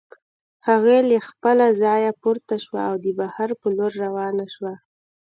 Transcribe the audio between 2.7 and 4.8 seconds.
او د بهر په لور روانه شوه.